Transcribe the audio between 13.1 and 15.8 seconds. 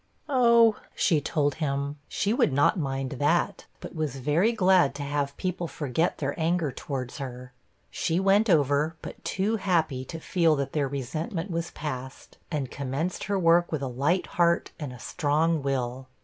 her work with a light heart and a strong